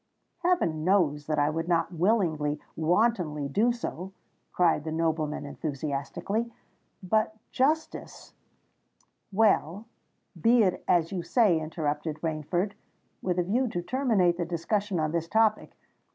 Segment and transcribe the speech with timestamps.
[0.39, 4.13] "Heaven knows that I would not willingly—wantonly do so!"
[4.51, 6.51] cried the nobleman enthusiastically.
[7.03, 8.33] "But, justice——"
[9.31, 12.73] "Well—be it as you say," interrupted Rainford,
[13.21, 15.77] with a view to terminate the discussion on this topic.